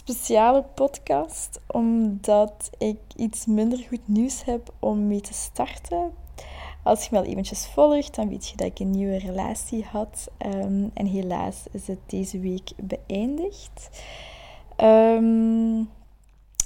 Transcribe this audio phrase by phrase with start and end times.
[0.00, 6.12] speciale podcast, omdat ik iets minder goed nieuws heb om mee te starten.
[6.82, 10.30] Als je me al eventjes volgt, dan weet je dat ik een nieuwe relatie had.
[10.36, 14.02] Ehm, en helaas is het deze week beëindigd.
[14.76, 15.88] Um,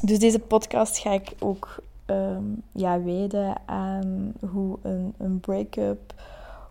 [0.01, 6.15] dus deze podcast ga ik ook um, ja, wijden aan hoe een, een break-up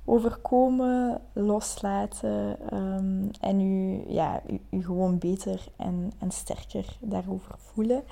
[0.06, 8.04] overkomen, loslaten um, en u, ja, u, gewoon beter en, en sterker daarover voelen.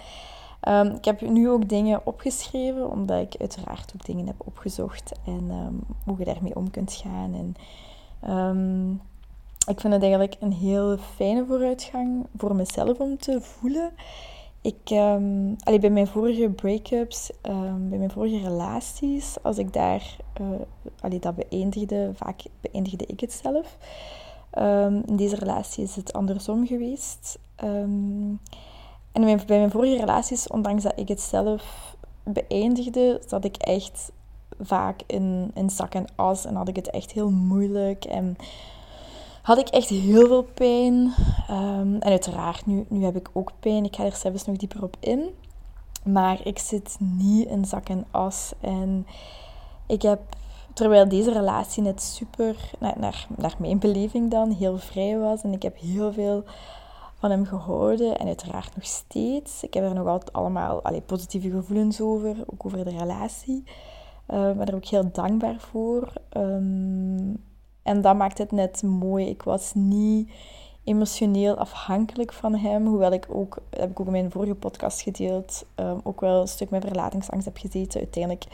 [0.69, 5.51] Um, ik heb nu ook dingen opgeschreven, omdat ik uiteraard ook dingen heb opgezocht en
[5.51, 7.33] um, hoe je daarmee om kunt gaan.
[7.33, 7.55] En,
[9.67, 13.91] ik vind het eigenlijk een heel fijne vooruitgang voor mezelf om te voelen.
[14.61, 20.15] Ik, um, allee, bij mijn vorige break-ups, um, bij mijn vorige relaties, als ik daar
[20.41, 20.47] uh,
[20.99, 23.77] allee, dat beëindigde, vaak beëindigde ik het zelf.
[24.57, 27.39] Um, in deze relatie is het andersom geweest.
[27.55, 28.39] en
[29.11, 34.11] bij mijn vorige relaties, ondanks dat ik het zelf beëindigde, zat ik echt
[34.59, 38.05] vaak in, in zak en as en had ik het echt heel moeilijk.
[38.05, 38.35] En
[39.41, 41.13] had ik echt heel veel pijn.
[41.49, 43.85] Um, en uiteraard, nu, nu heb ik ook pijn.
[43.85, 45.29] Ik ga er zelfs nog dieper op in.
[46.03, 48.53] Maar ik zit niet in zak en as.
[48.59, 49.07] En
[49.87, 50.19] ik heb,
[50.73, 55.41] terwijl deze relatie net super, naar, naar, naar mijn beleving dan, heel vrij was.
[55.41, 56.43] En ik heb heel veel
[57.19, 58.17] van hem gehouden.
[58.17, 59.63] En uiteraard nog steeds.
[59.63, 62.35] Ik heb er nog altijd allemaal allee, positieve gevoelens over.
[62.45, 63.63] Ook over de relatie.
[64.29, 66.13] Uh, ik ben er ook heel dankbaar voor.
[66.37, 67.43] Um,
[67.83, 69.27] en dat maakt het net mooi.
[69.27, 70.29] Ik was niet
[70.83, 72.85] emotioneel afhankelijk van hem.
[72.87, 76.41] Hoewel ik ook, dat heb ik ook in mijn vorige podcast gedeeld, um, ook wel
[76.41, 77.99] een stuk met verlatingsangst heb gezeten.
[77.99, 78.45] Uiteindelijk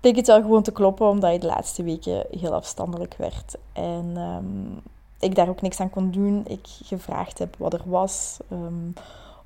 [0.00, 3.56] bleek het wel gewoon te kloppen, omdat je de laatste weken heel afstandelijk werd.
[3.72, 4.80] En um,
[5.18, 6.44] ik daar ook niks aan kon doen.
[6.46, 8.38] Ik gevraagd heb wat er was.
[8.52, 8.94] Um,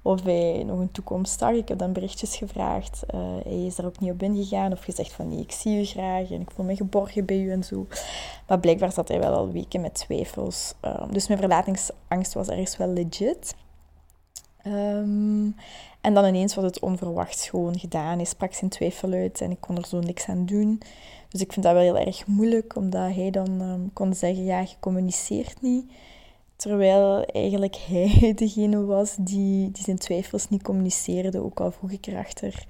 [0.07, 1.51] of hij nog een toekomst zag.
[1.51, 3.03] Ik heb dan berichtjes gevraagd.
[3.15, 4.73] Uh, hij is er ook niet op ingegaan.
[4.73, 7.51] Of gezegd van nee, ik zie u graag en ik voel me geborgen bij u
[7.51, 7.87] en zo.
[8.47, 10.75] Maar blijkbaar zat hij wel al weken met twijfels.
[10.83, 13.55] Um, dus mijn verlatingsangst was ergens wel legit.
[14.67, 15.55] Um,
[16.01, 18.17] en dan ineens was het onverwachts gewoon gedaan.
[18.17, 20.81] Hij sprak zijn twijfel uit en ik kon er zo niks aan doen.
[21.29, 24.61] Dus ik vind dat wel heel erg moeilijk, omdat hij dan um, kon zeggen, ja,
[24.61, 25.85] je communiceert niet.
[26.57, 32.07] Terwijl eigenlijk hij degene was die, die zijn twijfels niet communiceerde, ook al vroeg ik
[32.07, 32.67] erachter.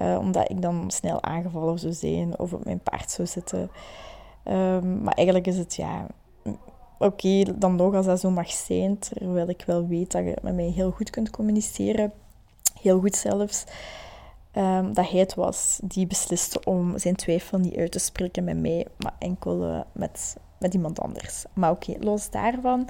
[0.00, 3.70] Uh, omdat ik dan snel aangevallen zou zijn of op mijn paard zou zitten.
[4.44, 6.06] Um, maar eigenlijk is het ja,
[6.98, 10.54] oké, dan nog als dat zo mag zijn, terwijl ik wel weet dat je met
[10.54, 12.12] mij heel goed kunt communiceren,
[12.80, 13.64] heel goed zelfs.
[14.56, 18.56] Um, dat hij het was die besliste om zijn twijfel niet uit te spreken met
[18.56, 21.44] mij, maar enkel uh, met, met iemand anders.
[21.52, 22.88] Maar oké, los daarvan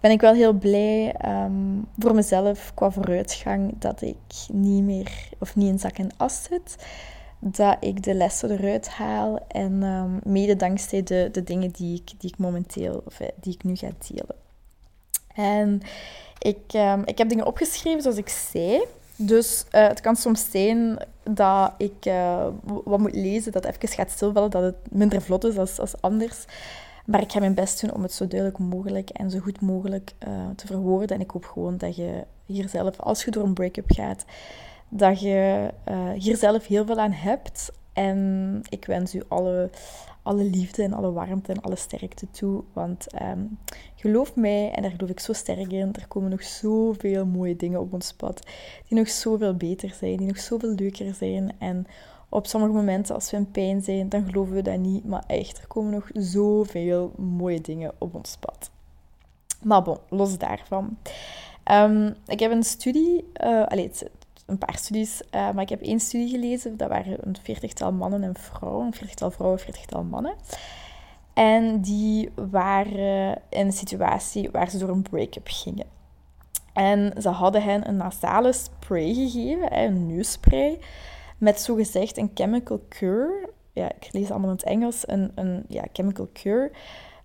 [0.00, 4.16] ben ik wel heel blij um, voor mezelf qua vooruitgang dat ik
[4.52, 6.76] niet meer of niet in zak en as zit.
[7.38, 12.20] Dat ik de lessen eruit haal en um, mede dankzij de, de dingen die ik,
[12.20, 14.36] die ik momenteel, of eh, die ik nu ga delen.
[15.34, 15.80] En
[16.38, 16.72] ik,
[17.04, 18.84] ik heb dingen opgeschreven zoals ik zei.
[19.16, 22.46] Dus uh, het kan soms zijn dat ik uh,
[22.84, 26.44] wat moet lezen, dat even gaat stilvallen, dat het minder vlot is als, als anders.
[27.06, 30.12] Maar ik ga mijn best doen om het zo duidelijk mogelijk en zo goed mogelijk
[30.28, 31.16] uh, te verwoorden.
[31.16, 34.24] En ik hoop gewoon dat je hier zelf, als je door een break-up gaat,
[34.88, 35.70] dat je
[36.18, 37.72] hier zelf heel veel aan hebt.
[37.92, 39.70] En ik wens u alle,
[40.24, 42.62] alle liefde en alle warmte en alle sterkte toe.
[42.72, 43.58] Want um,
[43.94, 47.80] geloof mij, en daar geloof ik zo sterk in, er komen nog zoveel mooie dingen
[47.80, 48.46] op ons pad.
[48.88, 51.52] Die nog zoveel beter zijn, die nog zoveel leuker zijn.
[51.58, 51.86] En
[52.28, 55.04] op sommige momenten, als we in pijn zijn, dan geloven we dat niet.
[55.04, 58.70] Maar echt, er komen nog zoveel mooie dingen op ons pad.
[59.62, 60.98] Maar bon, los daarvan.
[61.72, 64.02] Um, ik heb een studie, uh, allez,
[64.46, 66.76] een paar studies, uh, maar ik heb één studie gelezen.
[66.76, 68.86] Dat waren een veertigtal mannen en vrouwen.
[68.86, 70.34] Een veertigtal vrouwen, een veertigtal mannen.
[71.34, 75.86] En die waren in een situatie waar ze door een break-up gingen.
[76.72, 80.78] En ze hadden hen een nasale spray gegeven, een neusspray
[81.38, 83.50] met zogezegd een chemical cure.
[83.72, 85.08] Ja, ik lees allemaal in het Engels.
[85.08, 86.70] Een, een ja, chemical cure.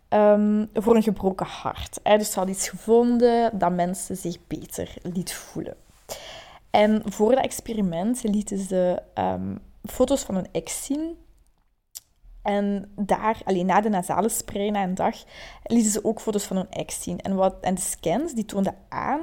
[0.10, 2.00] Um, voor een gebroken hart.
[2.04, 5.75] Dus ze had iets gevonden dat mensen zich beter liet voelen.
[6.71, 11.18] En voor dat experiment lieten ze ehm, foto's van een ex zien.
[12.42, 15.16] En daar, alleen na de nasale spray, na een dag,
[15.63, 17.19] lieten ze ook foto's van hun ex zien.
[17.19, 19.21] En, wat, en de scans die toonden aan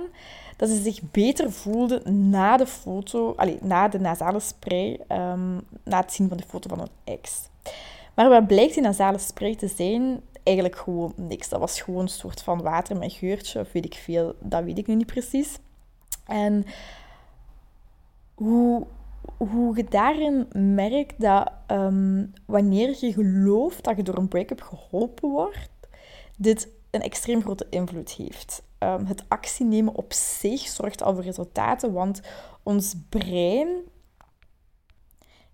[0.57, 6.01] dat ze zich beter voelde na de foto, allee, na de nasale spray, um, na
[6.01, 7.49] het zien van de foto van hun ex.
[8.15, 10.21] Maar wat blijkt die nasale spray te zijn?
[10.43, 11.49] Eigenlijk gewoon niks.
[11.49, 14.35] Dat was gewoon een soort van water met geurtje, of weet ik veel.
[14.41, 15.59] Dat weet ik nu niet precies.
[16.27, 16.65] En
[18.37, 18.87] hoe,
[19.37, 25.31] hoe je daarin merkt dat um, wanneer je gelooft dat je door een break-up geholpen
[25.31, 25.71] wordt,
[26.39, 28.63] dit een extreem grote invloed heeft.
[28.79, 32.21] Um, het actie nemen op zich zorgt al voor resultaten, want
[32.63, 33.69] ons brein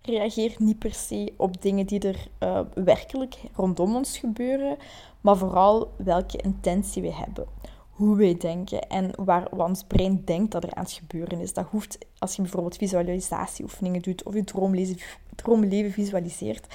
[0.03, 4.77] reageert niet per se op dingen die er uh, werkelijk rondom ons gebeuren,
[5.21, 7.47] maar vooral welke intentie we hebben
[7.93, 11.53] hoe wij denken en waar ons brein denkt dat er aan het gebeuren is.
[11.53, 14.97] Dat hoeft, als je bijvoorbeeld visualisatieoefeningen doet of je droomleven,
[15.35, 16.67] droomleven visualiseert,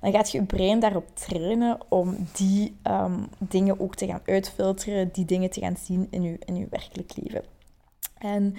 [0.00, 5.24] dan gaat je brein daarop trainen om die um, dingen ook te gaan uitfilteren, die
[5.24, 7.42] dingen te gaan zien in je, in je werkelijk leven.
[8.18, 8.54] En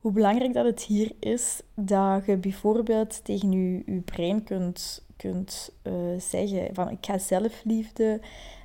[0.00, 5.92] hoe belangrijk dat het hier is dat je bijvoorbeeld tegen je, brein kunt, kunt uh,
[6.18, 8.20] zeggen van ik ga zelfliefde,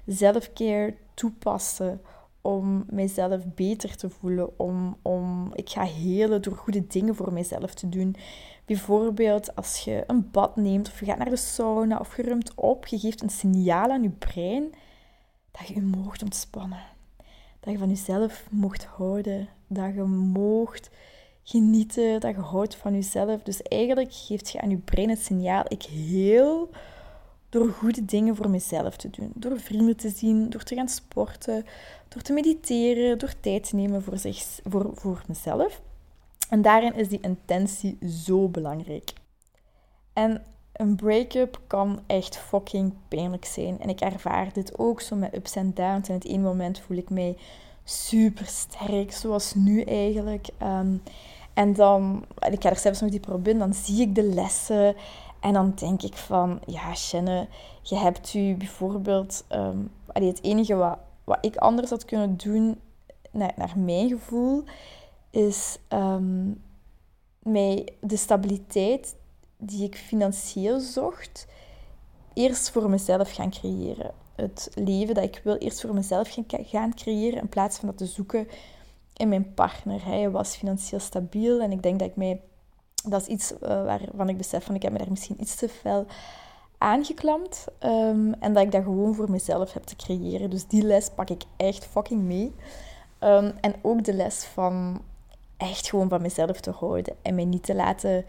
[0.06, 2.02] zelfcare toepassen
[2.46, 4.60] om mijzelf beter te voelen.
[4.60, 8.16] Om, om, ik ga helen door goede dingen voor mijzelf te doen.
[8.66, 12.52] Bijvoorbeeld als je een bad neemt of je gaat naar de sauna of je ruimt
[12.56, 12.86] op.
[12.86, 14.74] Je geeft een signaal aan je brein
[15.52, 16.84] dat je je moogt ontspannen.
[17.60, 19.50] Dat je van jezelf mocht houden.
[19.68, 20.90] Dat je moogt
[21.44, 22.20] genieten.
[22.20, 23.42] Dat je houdt van jezelf.
[23.42, 26.70] Dus eigenlijk geeft je aan je brein het signaal: ik heel
[27.56, 29.32] door goede dingen voor mezelf te doen.
[29.34, 31.66] Door vrienden te zien, door te gaan sporten,
[32.08, 35.82] door te mediteren, door tijd te nemen voor, zich, voor, voor mezelf.
[36.50, 39.14] En daarin is die intentie zo belangrijk.
[40.14, 40.44] En
[40.74, 43.80] een break-up kan echt fucking pijnlijk zijn.
[43.80, 46.08] En ik ervaar dit ook zo met ups en downs.
[46.08, 47.38] En het ene moment voel ik mij
[47.84, 50.48] super sterk, zoals nu eigenlijk.
[50.62, 51.02] Um,
[51.56, 54.96] en dan, ik ga er zelfs nog dieper op in, dan zie ik de lessen
[55.46, 57.48] en dan denk ik van, ja, Shanne,
[57.82, 59.46] je hebt u bijvoorbeeld...
[59.50, 62.80] Um, het enige wat, wat ik anders had kunnen doen,
[63.32, 64.64] naar, naar mijn gevoel,
[65.30, 66.64] is um,
[67.40, 69.16] mij de stabiliteit
[69.58, 71.48] die ik financieel zocht,
[72.34, 74.12] eerst voor mezelf gaan creëren.
[74.36, 78.06] Het leven dat ik wil eerst voor mezelf gaan creëren, in plaats van dat te
[78.06, 78.48] zoeken
[79.14, 80.06] in mijn partner.
[80.06, 82.42] Hij was financieel stabiel en ik denk dat ik mij
[83.10, 85.70] dat is iets uh, waarvan ik besef van ik heb me daar misschien iets te
[85.70, 86.06] fel
[86.78, 87.66] aangeklampt.
[87.80, 90.50] Um, en dat ik dat gewoon voor mezelf heb te creëren.
[90.50, 92.54] Dus die les pak ik echt fucking mee.
[93.20, 95.02] Um, en ook de les van
[95.58, 97.16] echt gewoon van mezelf te houden.
[97.22, 98.26] En mij niet te laten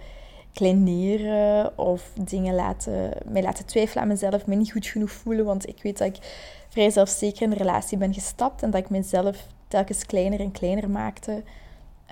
[0.53, 5.45] kleineren of dingen laten, mij laten twijfelen aan mezelf, mij niet goed genoeg voelen.
[5.45, 6.19] Want ik weet dat ik
[6.69, 10.91] vrij zelfzeker in de relatie ben gestapt en dat ik mezelf telkens kleiner en kleiner
[10.91, 11.43] maakte.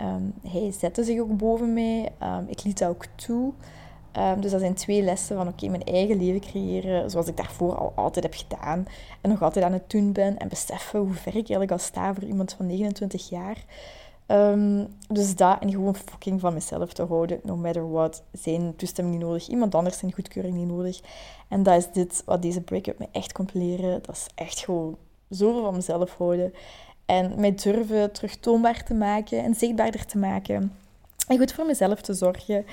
[0.02, 2.12] Um, hij zette zich ook boven mij.
[2.22, 3.52] Um, ik liet dat ook toe.
[4.18, 7.76] Um, dus dat zijn twee lessen van oké, mijn eigen leven creëren zoals ik daarvoor
[7.76, 8.86] al altijd heb gedaan.
[9.20, 10.38] En nog altijd aan het doen ben.
[10.38, 13.64] En beseffen hoe ver ik eigenlijk al sta voor iemand van 29 jaar.
[15.08, 17.40] dus dat en gewoon fucking van mezelf te houden.
[17.42, 18.22] No matter what.
[18.32, 19.48] Zijn toestemming niet nodig.
[19.48, 21.00] Iemand anders zijn goedkeuring niet nodig.
[21.48, 24.02] En dat is dit wat deze break-up me echt komt leren.
[24.02, 24.96] Dat is echt gewoon
[25.28, 26.52] zoveel van mezelf houden.
[27.06, 30.72] En mij durven terug toonbaar te maken en zichtbaarder te maken.
[31.28, 32.66] En goed voor mezelf te zorgen.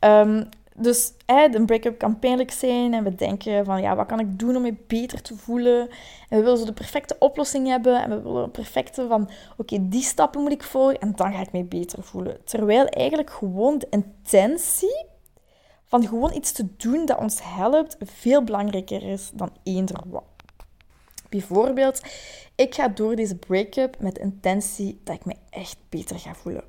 [0.00, 4.38] Um, dus een break-up kan pijnlijk zijn en we denken van ja, wat kan ik
[4.38, 5.80] doen om me beter te voelen?
[6.28, 9.88] En we willen zo de perfecte oplossing hebben en we willen een perfecte van oké,
[9.88, 12.44] die stappen moet ik volgen en dan ga ik me beter voelen.
[12.44, 15.06] Terwijl eigenlijk gewoon de intentie
[15.84, 20.31] van gewoon iets te doen dat ons helpt veel belangrijker is dan eender wat.
[21.32, 22.00] Bijvoorbeeld,
[22.54, 26.64] ik ga door deze break-up met intentie dat ik me echt beter ga voelen.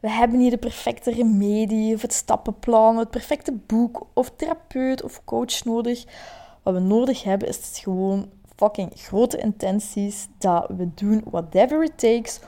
[0.00, 5.24] We hebben niet de perfecte remedie of het stappenplan, het perfecte boek of therapeut of
[5.24, 6.04] coach nodig.
[6.62, 12.40] Wat we nodig hebben is gewoon fucking grote intenties dat we doen whatever it takes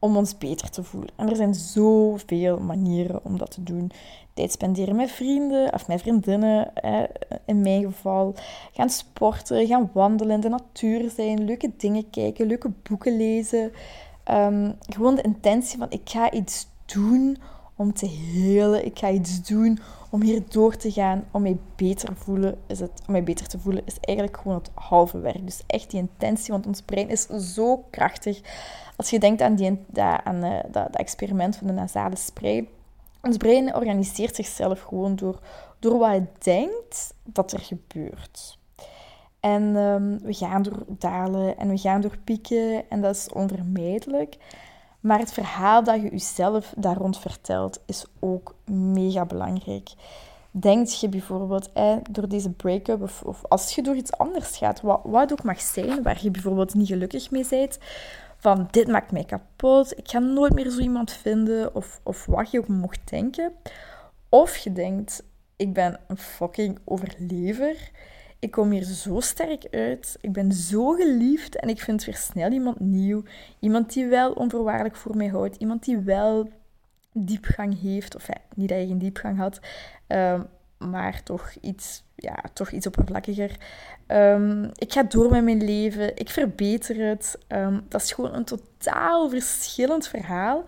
[0.00, 1.10] om ons beter te voelen.
[1.16, 3.90] En er zijn zoveel manieren om dat te doen.
[4.34, 6.72] Tijd spenderen met vrienden of met vriendinnen,
[7.44, 8.34] in mijn geval.
[8.72, 13.72] Gaan sporten, gaan wandelen, in de natuur zijn, leuke dingen kijken, leuke boeken lezen.
[14.24, 17.36] Ehm, gewoon de intentie van ik ga iets doen
[17.76, 18.84] om te helen.
[18.84, 19.78] Ik ga iets doen
[20.10, 23.58] om hier door te gaan, om mij beter, voelen, is het, om mij beter te
[23.58, 25.44] voelen, is eigenlijk gewoon het halve werk.
[25.44, 28.40] Dus echt die intentie, want ons brein is zo krachtig.
[29.00, 29.78] Als je denkt aan, die,
[30.24, 32.68] aan uh, dat, dat experiment van de nasale spray,
[33.22, 35.40] ons brein organiseert zichzelf gewoon door,
[35.78, 38.58] door wat het denkt dat er gebeurt.
[39.40, 44.36] En ehm, we gaan door dalen en we gaan door pieken en dat is onvermijdelijk.
[45.00, 49.90] Maar het verhaal dat je jezelf daar rond vertelt is ook mega belangrijk.
[50.50, 54.80] Denk je bijvoorbeeld eh, door deze break-up of, of, als je door iets anders gaat,
[54.80, 57.78] wat, wat ook mag zijn, waar je bijvoorbeeld niet gelukkig mee bent,
[58.40, 62.50] van dit maakt mij kapot, ik ga nooit meer zo iemand vinden, of, of wat
[62.50, 63.52] je ook mocht denken.
[64.28, 65.24] Of je denkt,
[65.56, 67.90] ik ben een fucking overlever
[68.40, 70.18] ik kom hier zo sterk uit.
[70.20, 73.22] Ik ben zo geliefd en ik vind weer snel iemand nieuw.
[73.58, 75.56] Iemand die wel onvoorwaardelijk voor mij houdt.
[75.56, 76.50] Iemand die wel
[77.12, 78.14] diepgang heeft.
[78.16, 79.60] Of niet dat je geen diepgang had,
[80.06, 80.42] ehm,
[80.88, 83.56] maar toch iets, ja, toch iets oppervlakkiger.
[84.08, 86.16] Um, ik ga door met mijn leven.
[86.16, 87.38] Ik verbeter het.
[87.46, 90.64] Ehm, dat is gewoon een totaal verschillend verhaal.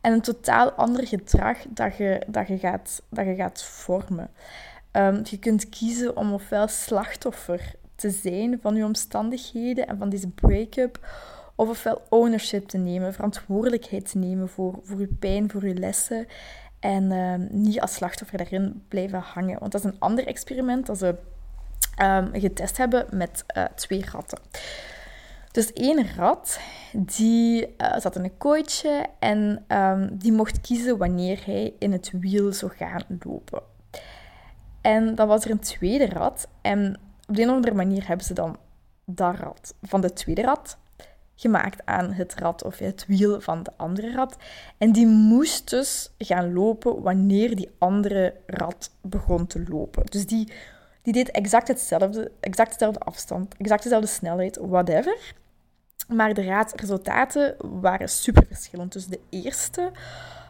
[0.00, 4.30] En een totaal ander gedrag dat je, dat je, gaat, dat je gaat vormen.
[4.92, 10.28] Um, je kunt kiezen om ofwel slachtoffer te zijn van je omstandigheden en van deze
[10.28, 11.06] break-up,
[11.54, 16.26] of ofwel ownership te nemen, verantwoordelijkheid te nemen voor, voor je pijn, voor je lessen.
[16.84, 19.58] En um, niet als slachtoffer daarin blijven hangen.
[19.58, 21.14] Want dat is een ander experiment dat ze
[22.02, 24.38] um, getest hebben met uh, twee ratten.
[25.50, 26.60] Dus één rat,
[26.92, 29.64] die uh, zat in een kooitje en
[30.12, 33.62] die mocht kiezen wanneer hij in het wiel zou gaan lopen.
[34.80, 36.48] En dan was er een tweede rad.
[36.62, 38.56] En op de een of andere manier hebben ze dan
[39.04, 40.78] dat rad van de tweede rad
[41.34, 44.36] gemaakt aan het rad of het wiel van de andere rad.
[44.78, 50.06] En die moest dus gaan lopen wanneer die andere rad begon te lopen.
[50.06, 50.52] Dus die,
[51.02, 55.34] die deed exact hetzelfde, exact dezelfde afstand, exact dezelfde snelheid, whatever.
[56.08, 58.92] Maar de raadresultaten waren super verschillend.
[58.92, 59.92] Dus de eerste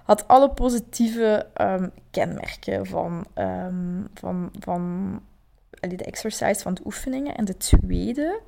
[0.04, 5.20] had alle positieve um, kenmerken van, um, van, van
[5.80, 7.34] de exercise, van de oefeningen.
[7.34, 8.40] En de tweede,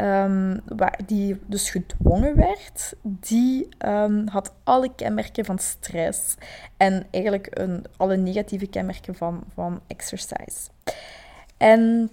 [0.00, 3.68] um, waar die dus gedwongen werd, die
[4.24, 6.34] had alle kenmerken van stress
[6.76, 10.68] en eigenlijk een, alle negatieve kenmerken van, van exercise.
[11.56, 12.10] En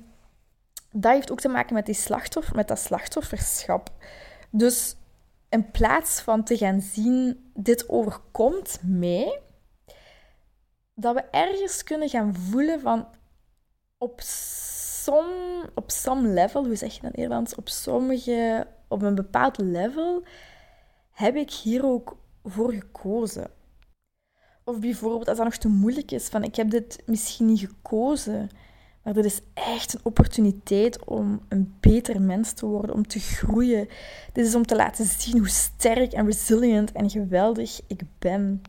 [0.91, 3.89] dat heeft ook te maken met, die slachtoffer, met dat slachtofferschap.
[4.49, 4.95] Dus
[5.49, 9.39] in plaats van te gaan zien, dit overkomt mij,
[10.95, 13.07] dat we ergens kunnen gaan voelen van
[13.97, 14.21] op
[15.75, 17.55] op some level, hoe zeg je dat Nederlands?
[17.55, 20.23] Op sommige, op een bepaald level
[21.11, 23.51] heb ik hier ook voor gekozen.
[24.63, 28.49] Of bijvoorbeeld als dat nog te moeilijk is, van ik heb dit misschien niet gekozen,
[29.03, 33.87] maar dit is echt een opportuniteit om een beter mens te worden, om te groeien.
[34.33, 38.61] Dit is om te laten zien hoe sterk en resilient en geweldig ik ben.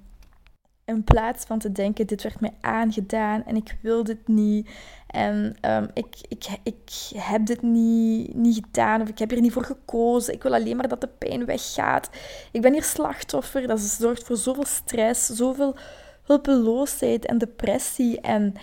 [0.86, 4.68] In plaats van te denken, dit werd mij aangedaan en ik wil dit niet.
[5.06, 9.52] En um, ik, ik, ik heb dit niet, niet gedaan of ik heb hier niet
[9.52, 10.34] voor gekozen.
[10.34, 12.10] Ik wil alleen maar dat de pijn weggaat.
[12.52, 13.66] Ik ben hier slachtoffer.
[13.66, 15.76] Dat zorgt voor zoveel stress, zoveel
[16.22, 18.20] hulpeloosheid en depressie.
[18.20, 18.54] En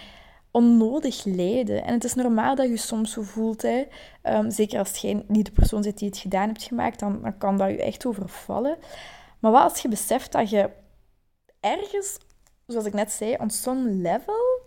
[0.52, 1.84] onnodig lijden.
[1.84, 3.62] En het is normaal dat je soms zo voelt.
[3.62, 3.86] Hè.
[4.22, 7.58] Ehm, zeker als jij niet de persoon zit die het gedaan hebt gemaakt, dan kan
[7.58, 8.78] dat je echt overvallen.
[9.40, 10.70] Maar wat als je beseft dat je
[11.62, 12.18] ergens,
[12.68, 14.62] zoals ik net zei, on some level,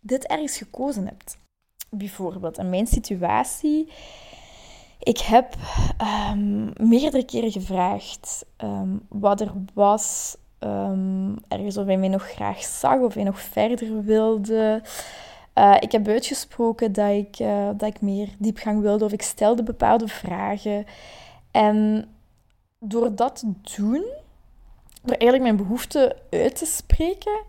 [0.00, 1.38] dit ergens gekozen hebt.
[1.90, 3.92] Bijvoorbeeld, in mijn situatie,
[4.98, 5.54] ik heb
[6.32, 12.62] um, meerdere keren gevraagd um, wat er was um, ergens of hij mij nog graag
[12.62, 14.82] zag of hij nog verder wilde.
[15.54, 19.62] Uh, ik heb uitgesproken dat ik, uh, dat ik meer diepgang wilde of ik stelde
[19.62, 20.84] bepaalde vragen.
[21.50, 22.08] En
[22.78, 24.04] door dat te doen,
[25.06, 27.42] door eigenlijk mijn behoefte uit te spreken,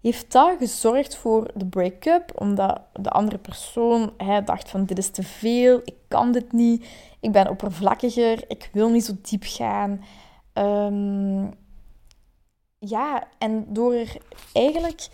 [0.00, 2.40] heeft dat gezorgd voor de break-up.
[2.40, 6.86] Omdat de andere persoon hij dacht van dit is te veel, ik kan dit niet,
[7.20, 10.04] ik ben oppervlakkiger, ik wil niet zo diep gaan.
[10.54, 11.54] Um,
[12.78, 14.16] ja, en door er
[14.52, 15.08] eigenlijk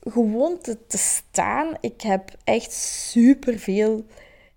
[0.00, 4.04] gewoon te, te staan, ik heb echt super veel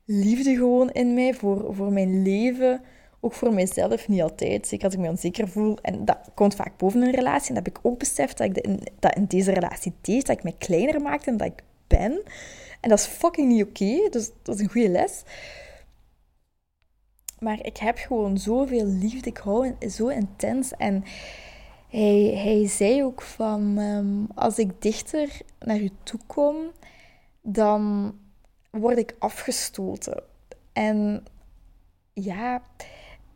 [0.06, 2.82] liefde gewoon in mij voor, voor mijn leven.
[3.20, 4.68] Ook voor mijzelf, niet altijd.
[4.68, 5.78] Zeker als ik me onzeker voel.
[5.82, 7.50] En dat komt vaak boven een relatie.
[7.50, 10.26] En dat heb ik ook beseft dat ik dat in deze relatie deed.
[10.26, 12.22] Dat ik mij kleiner maakte dan dat ik ben.
[12.82, 14.10] En dat is fucking niet oké.
[14.10, 15.24] Dus dat is een goede les.
[17.40, 19.30] Maar ik heb gewoon zoveel liefde.
[19.30, 20.72] Ik hou zo intens.
[20.72, 21.04] En
[21.90, 26.56] hij, hij zei ook van, ehm, als ik dichter naar u toe kom,
[27.42, 28.14] dan
[28.72, 30.24] word ik afgestoten.
[30.74, 31.24] En
[32.14, 32.62] ja,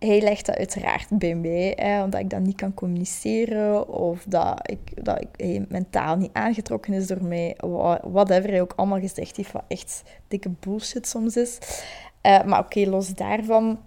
[0.06, 4.70] hij legt dat uiteraard bij mij, hè, omdat ik dat niet kan communiceren of dat,
[4.70, 7.58] ik, dat ik, hij mentaal niet aangetrokken is door mij.
[8.02, 11.58] Whatever hij ook allemaal gezegd heeft, wat echt dikke bullshit soms is.
[12.24, 13.80] Uh, maar oké, los daarvan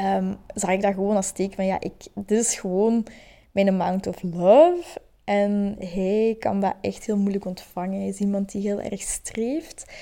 [0.00, 3.06] um, zag ik dat gewoon als teken van, ja, ik, dit is gewoon
[3.52, 5.00] mijn amount of love.
[5.24, 7.98] En hij kan dat echt heel moeilijk ontvangen.
[7.98, 9.92] Hij is iemand die heel erg streeft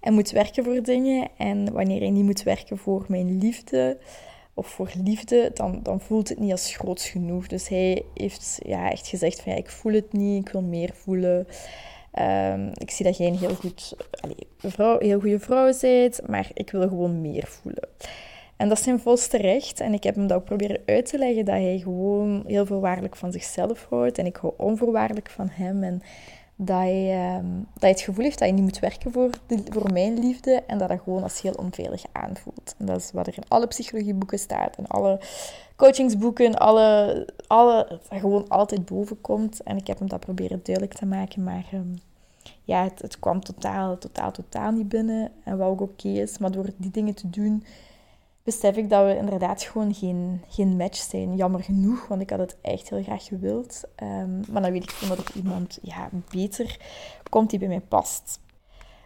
[0.00, 1.28] en moet werken voor dingen.
[1.36, 3.98] En wanneer hij niet moet werken voor mijn liefde
[4.56, 7.46] of voor liefde, dan, dan voelt het niet als groot genoeg.
[7.46, 10.90] Dus hij heeft ja, echt gezegd van ja, ik voel het niet, ik wil meer
[10.94, 11.46] voelen.
[12.18, 13.96] Um, ik zie dat jij een heel, goed,
[14.58, 17.88] vrouw, heel goede vrouw bent, maar ik wil gewoon meer voelen.
[18.56, 19.80] En dat is zijn volste recht.
[19.80, 23.16] En ik heb hem dat ook proberen uit te leggen dat hij gewoon heel voorwaardelijk
[23.16, 24.18] van zichzelf houdt.
[24.18, 25.82] En ik hou onvoorwaardelijk van hem.
[25.82, 26.02] En
[26.56, 29.62] dat hij, um, dat hij het gevoel heeft dat hij niet moet werken voor, de,
[29.68, 30.62] voor mijn liefde.
[30.66, 32.74] En dat dat gewoon als heel onveilig aanvoelt.
[32.78, 34.76] En dat is wat er in alle psychologieboeken staat.
[34.76, 35.20] En alle
[35.76, 36.54] coachingsboeken.
[36.54, 39.62] Alle, alle, gewoon altijd boven komt.
[39.62, 41.42] En ik heb hem dat proberen duidelijk te maken.
[41.44, 41.94] Maar um,
[42.64, 45.32] ja, het, het, kwam totaal, totaal, totaal niet binnen.
[45.44, 46.38] En wat ook oké is.
[46.38, 47.64] Maar door die dingen te doen
[48.46, 51.36] besef ik dat we inderdaad gewoon geen, geen match zijn.
[51.36, 53.84] Jammer genoeg, want ik had het echt heel graag gewild.
[54.02, 56.76] Um, maar dan weet ik gewoon dat er iemand ja, beter
[57.30, 58.40] komt die bij mij past.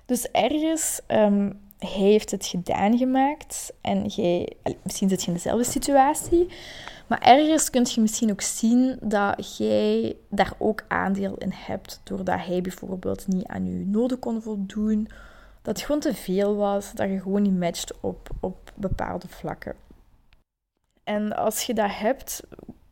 [0.07, 3.73] Dus ergens, um, hij heeft het gedaan gemaakt.
[3.81, 6.49] En jij, misschien zit je in dezelfde situatie.
[7.07, 12.01] Maar ergens kun je misschien ook zien dat jij daar ook aandeel in hebt.
[12.05, 15.09] Doordat hij bijvoorbeeld niet aan je noden kon voldoen
[15.63, 19.75] dat het gewoon te veel was, dat je gewoon niet matcht op, op bepaalde vlakken.
[21.05, 22.43] En als je dat hebt,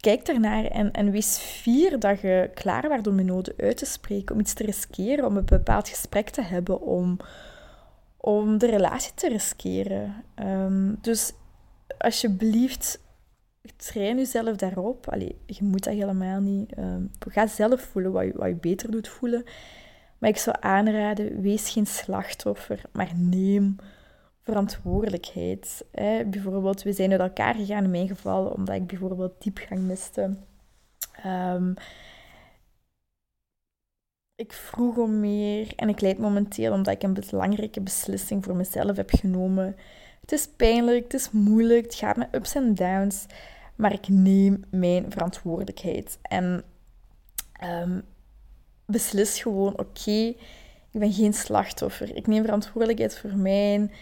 [0.01, 3.87] kijk daarnaar en, en wees fier dat je klaar was om je noden uit te
[3.87, 7.17] spreken, om iets te riskeren, om een bepaald gesprek te hebben, om,
[8.17, 10.25] om de relatie te riskeren.
[10.43, 11.33] Um, dus
[11.99, 13.01] alsjeblieft,
[13.77, 15.09] train jezelf daarop.
[15.09, 16.79] Allee, je moet dat helemaal niet.
[16.79, 19.45] Um, ga zelf voelen wat je, wat je beter doet voelen.
[20.19, 23.77] Maar ik zou aanraden, wees geen slachtoffer, maar neem
[24.43, 25.85] verantwoordelijkheid.
[25.93, 26.25] Hè.
[26.25, 30.37] Bijvoorbeeld, we zijn uit elkaar gegaan in mijn geval, omdat ik bijvoorbeeld diepgang miste.
[31.27, 31.75] Um,
[34.35, 38.97] ik vroeg om meer en ik leid momenteel omdat ik een belangrijke beslissing voor mezelf
[38.97, 39.77] heb genomen.
[40.21, 43.27] Het is pijnlijk, het is moeilijk, het gaat met ups en downs,
[43.77, 46.19] maar ik neem mijn verantwoordelijkheid.
[46.23, 46.65] En
[47.65, 48.03] um,
[48.91, 50.35] beslis gewoon, oké,
[50.91, 52.17] ik ben geen slachtoffer.
[52.17, 53.93] Ik neem verantwoordelijkheid voor mijn,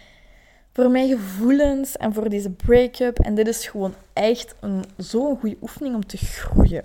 [0.72, 3.18] voor mijn gevoelens en voor deze break-up.
[3.18, 4.54] En dit is gewoon echt
[4.96, 6.84] zo'n goede oefening om te groeien.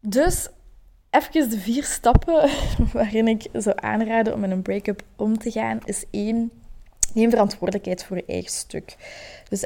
[0.00, 0.48] Dus
[1.10, 2.50] even de vier stappen
[2.92, 6.50] waarin ik zou aanraden om met een break-up om te gaan, is één,
[7.14, 8.96] neem verantwoordelijkheid voor je eigen stuk.
[9.48, 9.60] Dus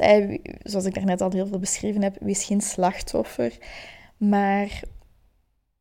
[0.63, 3.57] zoals ik daarnet al heel veel beschreven heb, wees geen slachtoffer,
[4.17, 4.81] maar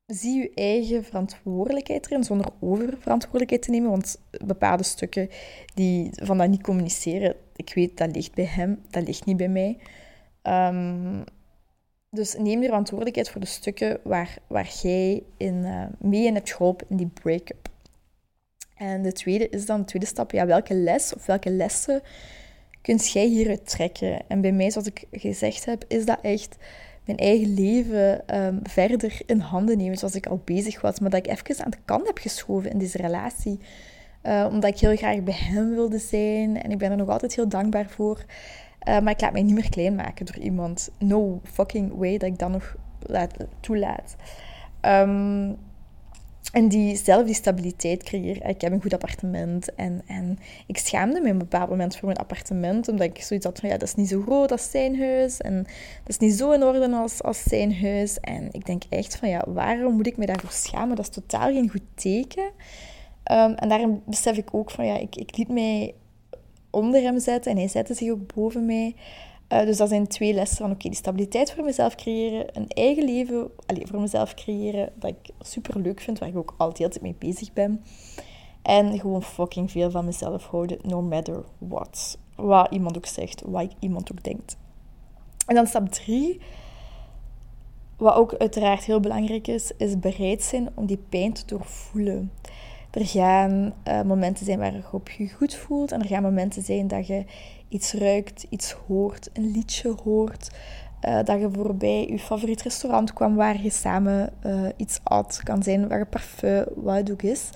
[0.06, 3.90] zie je eigen verantwoordelijkheid erin, zonder oververantwoordelijkheid te nemen.
[3.90, 5.28] Want bepaalde stukken
[5.74, 9.48] die van dat niet communiceren, ik weet, dat ligt bij hem, dat ligt niet bij
[9.48, 9.78] mij.
[10.42, 11.24] Um,
[12.10, 16.52] dus neem je verantwoordelijkheid voor de stukken waar, waar jij in, uh, mee in hebt
[16.52, 17.68] geholpen in die break-up.
[18.76, 22.02] En de tweede is dan, de tweede stap, ja, welke les of welke lessen
[22.82, 24.28] kunt jij hieruit trekken?
[24.28, 26.56] En bij mij, zoals ik gezegd heb, is dat echt
[27.04, 31.00] mijn eigen leven um, verder in handen nemen zoals ik al bezig was.
[31.00, 33.58] Maar dat ik even aan de kant heb geschoven in deze relatie.
[34.22, 36.62] Uh, omdat ik heel graag bij hem wilde zijn.
[36.62, 38.24] En ik ben er nog altijd heel dankbaar voor.
[38.88, 40.90] Uh, maar ik laat mij niet meer klein maken door iemand.
[40.98, 44.16] No fucking way dat ik dat nog laat, toelaat.
[44.82, 45.56] Um,
[46.54, 48.48] en die zelf die stabiliteit creëren.
[48.48, 49.74] Ik heb een goed appartement.
[49.74, 52.88] En, en ik schaamde me op een bepaald moment voor mijn appartement.
[52.88, 55.40] Omdat ik zoiets had van, ja, dat is niet zo groot als zijn huis.
[55.40, 55.56] En
[56.02, 58.20] dat is niet zo in orde als, als zijn huis.
[58.20, 60.96] En ik denk echt van, ja, waarom moet ik me daarvoor schamen?
[60.96, 62.50] Dat is totaal geen goed teken.
[63.32, 65.94] Um, en daarom besef ik ook van, ja, ik, ik liet mij
[66.70, 67.50] onder hem zetten.
[67.52, 68.94] En hij zette zich ook boven mij.
[69.48, 73.04] Uh, dus dat zijn twee lessen van, oké, die stabiliteit voor mezelf creëren, een eigen
[73.04, 77.14] leven allez, voor mezelf creëren, dat ik super leuk vind, waar ik ook altijd mee
[77.18, 77.85] bezig ben.
[78.62, 82.18] En gewoon fucking veel van mezelf houden, no matter what.
[82.37, 84.57] Wat iemand ook zegt, wat iemand ook denkt.
[85.46, 86.40] En dan stap drie,
[87.96, 92.33] wat ook uiteraard heel belangrijk is, is bereid zijn om die pijn te doorvoelen.
[92.90, 95.92] Er gaan uh, momenten zijn waar je je goed voelt.
[95.92, 97.24] En er gaan momenten zijn dat je
[97.74, 100.50] iets ruikt, iets hoort, een liedje hoort.
[101.08, 105.40] Uh, dat je voorbij je favoriet restaurant kwam waar je samen uh, iets at.
[105.42, 107.50] kan zijn waar je parfum, wat ook is.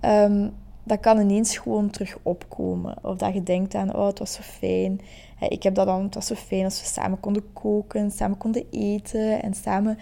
[0.00, 0.52] Um,
[0.84, 2.96] dat kan ineens gewoon terug opkomen.
[3.02, 5.00] Of dat je denkt aan, oh, het was zo fijn.
[5.48, 8.66] ik heb dat dan, het was zo fijn als we samen konden koken, samen konden
[8.70, 9.98] eten en samen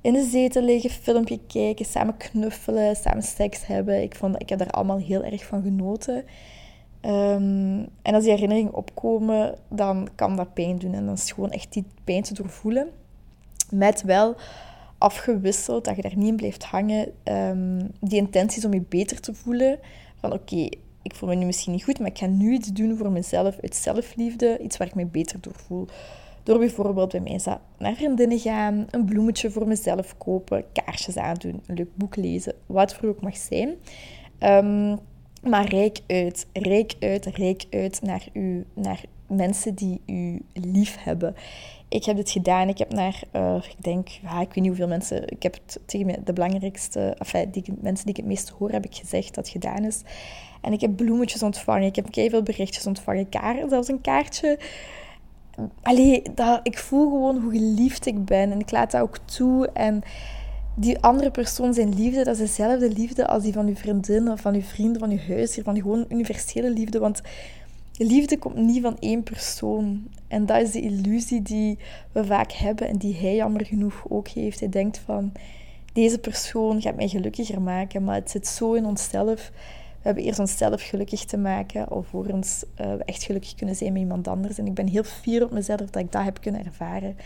[0.00, 4.02] in de zetel liggen, filmpje kijken, samen knuffelen, samen seks hebben.
[4.02, 6.24] Ik, vond, ik heb daar allemaal heel erg van genoten.
[7.06, 10.94] Ehm, en als die herinneringen opkomen, dan kan dat pijn doen.
[10.94, 12.88] En dan is gewoon echt die pijn te doorvoelen.
[13.70, 14.34] Met wel
[14.98, 17.12] afgewisseld, dat je daar niet in blijft hangen.
[17.24, 19.78] Um, die intenties om je beter te voelen.
[20.16, 20.68] Van oké,
[21.02, 23.58] ik voel me nu misschien niet goed, maar ik ga nu iets doen voor mezelf
[23.60, 24.58] uit zelfliefde.
[24.58, 25.86] Iets waar ik me beter door voel.
[26.42, 27.40] Door bijvoorbeeld bij mij
[27.78, 32.94] naar vriendinnen gaan, een bloemetje voor mezelf kopen, kaarsjes aandoen, een leuk boek lezen, wat
[32.94, 33.74] voor ook mag zijn.
[34.40, 34.98] Um,
[35.46, 41.34] maar rijk uit, rijk uit, rijk uit naar, u, naar mensen die u lief hebben.
[41.88, 42.68] Ik heb dit gedaan.
[42.68, 45.28] Ik heb naar, uh, ik denk, ja, ik weet niet hoeveel mensen.
[45.28, 48.84] Ik heb het tegen de belangrijkste, enfin, die mensen die ik het meest hoor, heb
[48.84, 50.02] ik gezegd dat gedaan is.
[50.60, 51.86] En ik heb bloemetjes ontvangen.
[51.86, 53.28] Ik heb veel berichtjes ontvangen.
[53.28, 54.58] Kaart, zelfs een kaartje.
[55.82, 58.52] Allee, dat, ik voel gewoon hoe geliefd ik ben.
[58.52, 59.70] En ik laat dat ook toe.
[59.72, 60.02] En
[60.78, 64.40] die andere persoon zijn liefde, dat is dezelfde liefde als die van uw vriendin of
[64.40, 66.98] van uw vrienden, van uw huisheer, van gewoon universele liefde.
[66.98, 67.20] Want
[67.96, 70.08] liefde komt niet van één persoon.
[70.28, 71.78] En dat is de illusie die
[72.12, 74.60] we vaak hebben en die hij jammer genoeg ook heeft.
[74.60, 75.32] Hij denkt van,
[75.92, 79.50] deze persoon gaat mij gelukkiger maken, maar het zit zo in onszelf.
[80.02, 84.28] We hebben eerst onszelf gelukkig te maken, alvorens we echt gelukkig kunnen zijn met iemand
[84.28, 84.58] anders.
[84.58, 87.16] En ik ben heel fier op mezelf dat ik dat heb kunnen ervaren.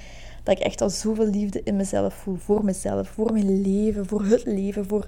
[0.51, 2.37] Dat ik echt al zoveel liefde in mezelf voel.
[2.37, 5.07] Voor mezelf, voor mijn leven, voor het leven, voor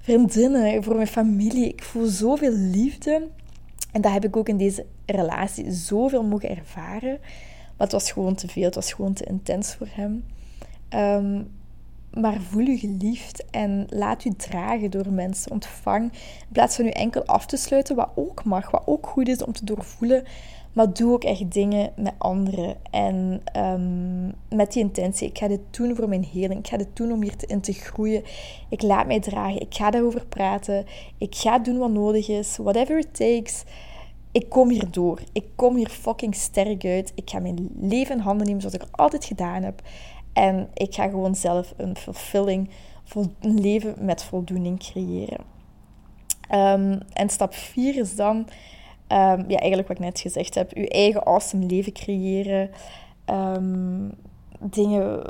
[0.00, 1.68] vriendinnen, voor mijn familie.
[1.68, 3.28] Ik voel zoveel liefde.
[3.92, 7.18] En dat heb ik ook in deze relatie zoveel mogen ervaren.
[7.20, 8.64] Maar het was gewoon te veel.
[8.64, 10.24] Het was gewoon te intens voor hem.
[10.88, 11.42] Ehm,
[12.20, 15.52] maar voel je geliefd en laat u dragen door mensen.
[15.52, 19.28] Ontvang in plaats van u enkel af te sluiten, wat ook mag, wat ook goed
[19.28, 20.24] is om te doorvoelen.
[20.72, 22.76] Maar doe ook echt dingen met anderen.
[22.90, 24.26] En ehm,
[24.56, 25.28] met die intentie.
[25.28, 26.60] Ik ga dit doen voor mijn heling.
[26.60, 28.22] Ik ga dit doen om hierin te groeien.
[28.68, 29.60] Ik laat mij dragen.
[29.60, 30.86] Ik ga daarover praten.
[31.18, 32.56] Ik ga doen wat nodig is.
[32.56, 33.64] Whatever it takes.
[34.32, 35.20] Ik kom hier door.
[35.32, 37.12] Ik kom hier fucking sterk uit.
[37.14, 39.82] Ik ga mijn leven in handen nemen zoals ik altijd gedaan heb.
[40.32, 42.70] En ik ga gewoon zelf een fulfilling,
[43.40, 45.40] een leven met voldoening creëren.
[46.48, 48.46] Ehm, en stap 4 is dan
[49.12, 50.72] Um, ja, eigenlijk wat ik net gezegd heb.
[50.72, 52.70] Je eigen awesome leven creëren.
[53.26, 54.12] Um,
[54.60, 55.22] dingen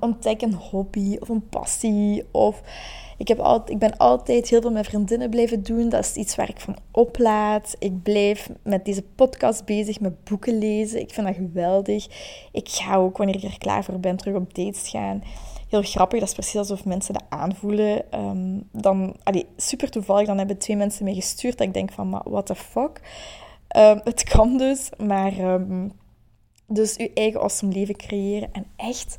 [0.00, 2.24] ontdekken, een hobby of een passie.
[2.30, 2.62] Of
[3.18, 5.88] ik, heb altijd, ik ben altijd heel veel met vriendinnen blijven doen.
[5.88, 7.76] Dat is iets waar ik van oplaad.
[7.78, 11.00] Ik blijf met deze podcast bezig, met boeken lezen.
[11.00, 12.06] Ik vind dat geweldig.
[12.52, 15.22] Ik ga ook, wanneer ik er klaar voor ben, terug op dates gaan
[15.74, 16.18] heel grappig.
[16.18, 18.20] Dat is precies alsof mensen dat aanvoelen.
[18.20, 19.16] Um, dan,
[19.56, 23.00] super toevallig, dan hebben twee mensen mij gestuurd dat ik denk van, what the fuck?
[23.76, 25.38] Um, het kan dus, maar...
[25.38, 25.92] Um,
[26.66, 29.16] dus je eigen awesome leven creëren en echt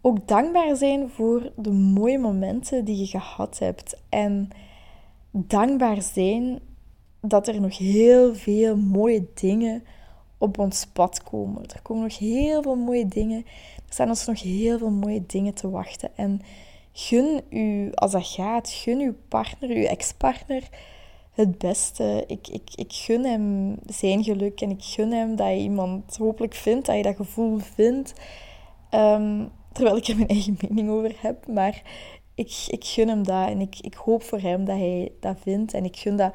[0.00, 4.00] ook dankbaar zijn voor de mooie momenten die je gehad hebt.
[4.08, 4.48] En
[5.30, 6.58] dankbaar zijn
[7.20, 9.84] dat er nog heel veel mooie dingen
[10.38, 11.62] op ons pad komen.
[11.62, 13.44] Er komen nog heel veel mooie dingen
[13.94, 16.10] staan ons nog heel veel mooie dingen te wachten.
[16.16, 16.40] En
[16.92, 20.68] gun u, als dat gaat, gun uw partner, uw ex-partner,
[21.32, 22.24] het beste.
[22.26, 26.54] Ik, ik, ik gun hem zijn geluk en ik gun hem dat je iemand hopelijk
[26.54, 28.12] vindt, dat je dat gevoel vindt.
[28.90, 31.82] Ehm, terwijl ik er mijn eigen mening over heb, maar
[32.34, 35.74] ik, ik gun hem dat en ik, ik hoop voor hem dat hij dat vindt.
[35.74, 36.34] En ik gun dat,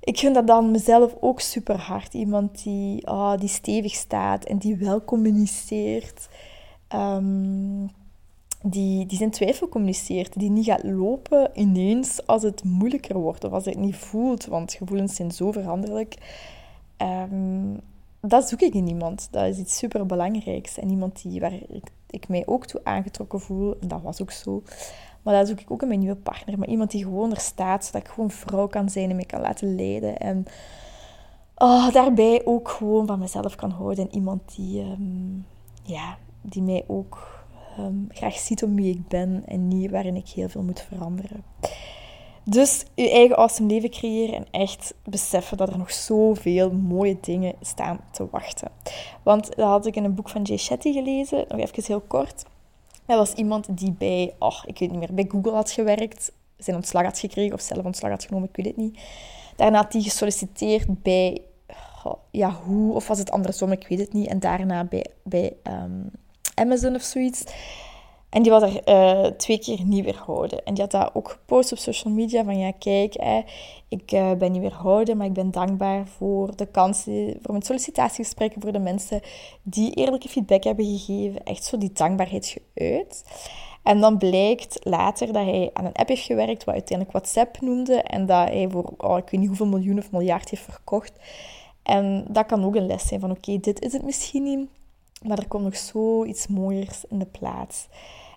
[0.00, 2.14] ik gun dat dan mezelf ook super hard.
[2.14, 6.28] Iemand die, oh, die stevig staat en die wel communiceert.
[6.94, 7.90] Um,
[8.62, 13.52] die, die zijn twijfel communiceert, die niet gaat lopen ineens als het moeilijker wordt of
[13.52, 16.16] als het niet voelt, want gevoelens zijn zo veranderlijk.
[16.98, 17.80] Um,
[18.20, 19.28] dat zoek ik in iemand.
[19.30, 20.78] Dat is iets super belangrijks.
[20.78, 21.52] En iemand die, waar
[22.10, 24.62] ik, mij ook toe aangetrokken voel, en dat was ook zo.
[25.22, 26.58] Maar dat zoek ik ook in mijn nieuwe partner.
[26.58, 29.40] Maar iemand die gewoon er staat, zodat ik gewoon vrouw kan zijn en me kan
[29.40, 30.16] laten leiden.
[30.18, 30.46] En
[31.56, 34.04] oh, daarbij ook gewoon van mezelf kan houden.
[34.04, 35.46] En iemand die, um,
[35.82, 36.16] ja,
[36.48, 37.44] die mij ook
[37.76, 41.44] ehm, graag ziet om wie ik ben en niet waarin ik heel veel moet veranderen.
[42.44, 47.54] Dus je eigen awesome leven creëren en echt beseffen dat er nog zoveel mooie dingen
[47.60, 48.70] staan te wachten.
[49.22, 52.44] Want dat had ik in een boek van Jay Shetty gelezen, nog even heel kort.
[53.06, 56.76] Hij was iemand die bij, oh, ik weet niet meer, bij Google had gewerkt, zijn
[56.76, 58.98] ontslag had gekregen of zelf ontslag had genomen, ik weet het niet.
[59.56, 61.42] Daarna had hij gesolliciteerd bij
[62.30, 64.28] ja, hoe, of was het andersom, ik weet het niet.
[64.28, 66.00] En daarna bij, bij ehm,
[66.56, 67.44] Amazon of zoiets.
[68.28, 70.64] En die was er uh, twee keer niet weerhouden.
[70.64, 72.44] En die had dat ook gepost op social media.
[72.44, 73.42] Van ja, kijk, hè,
[73.88, 78.60] ik uh, ben niet weerhouden, maar ik ben dankbaar voor de kansen, voor mijn sollicitatiegesprekken,
[78.62, 79.20] voor de mensen
[79.62, 81.44] die eerlijke feedback hebben gegeven.
[81.44, 83.24] Echt zo die dankbaarheid geuit.
[83.82, 88.02] En dan blijkt later dat hij aan een app heeft gewerkt, wat uiteindelijk WhatsApp noemde.
[88.02, 91.12] En dat hij voor, oh, ik weet niet hoeveel miljoen of miljard heeft verkocht.
[91.82, 94.68] En dat kan ook een les zijn van, oké, dit is het misschien niet,
[95.22, 97.88] maar er komt nog zoiets mooiers in de plaats.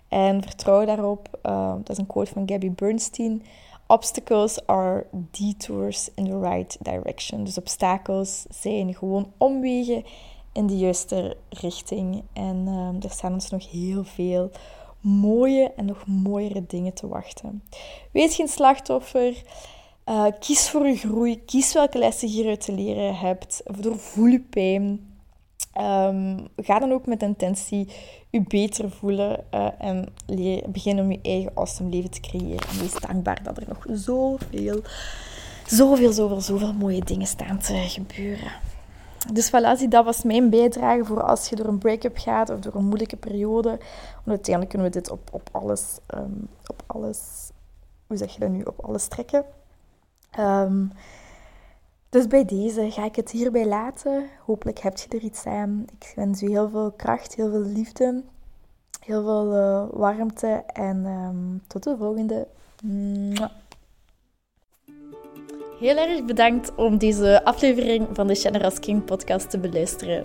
[0.08, 1.38] En vertrouw daarop.
[1.42, 3.42] Uh, dat is een quote van Gabby Bernstein.
[3.86, 7.44] Obstacles are detours in the right direction.
[7.44, 10.04] Dus obstakels zijn gewoon omwegen
[10.52, 12.22] in de juiste richting.
[12.32, 14.50] En uh, er staan ons nog heel veel
[15.00, 17.62] mooie en nog mooiere dingen te wachten.
[18.12, 19.42] Wees geen slachtoffer.
[20.06, 21.44] Uh, kies voor je groei.
[21.44, 23.62] Kies welke lessen je hieruit te leren hebt.
[23.80, 25.09] Doorvoel je pijn.
[25.78, 27.88] Um, ga dan ook met intentie
[28.30, 30.08] je beter voelen uh, en
[30.68, 32.68] begin om je eigen awesome leven te creëren.
[32.68, 34.82] En wees dankbaar dat er nog zoveel,
[35.66, 38.52] zoveel, zoveel, zoveel mooie dingen staan te gebeuren.
[39.32, 42.74] Dus voilà, dat was mijn bijdrage voor als je door een break-up gaat of door
[42.74, 43.68] een moeilijke periode.
[43.68, 47.50] Want uiteindelijk kunnen we dit op, op alles, um, op alles,
[48.06, 49.44] hoe zeg je dat nu, op alles trekken.
[50.38, 50.92] Um,
[52.10, 54.28] dus bij deze ga ik het hierbij laten.
[54.44, 55.84] Hopelijk heb je er iets aan.
[55.98, 58.22] Ik wens u heel veel kracht, heel veel liefde,
[59.00, 62.46] heel veel uh, warmte en um, tot de volgende.
[65.78, 70.24] Heel erg bedankt om deze aflevering van de Generous King podcast te beluisteren.